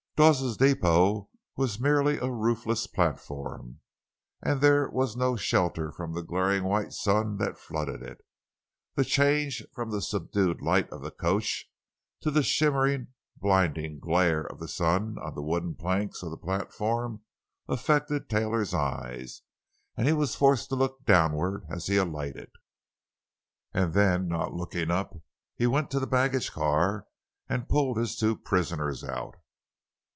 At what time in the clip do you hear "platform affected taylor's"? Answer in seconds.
16.37-18.75